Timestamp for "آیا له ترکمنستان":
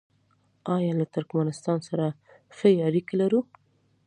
0.75-1.77